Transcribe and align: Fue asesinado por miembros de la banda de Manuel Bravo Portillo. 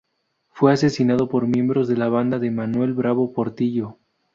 Fue 0.49 0.73
asesinado 0.73 1.29
por 1.29 1.45
miembros 1.45 1.87
de 1.87 1.95
la 1.95 2.09
banda 2.09 2.39
de 2.39 2.49
Manuel 2.49 2.95
Bravo 2.95 3.33
Portillo. 3.33 3.99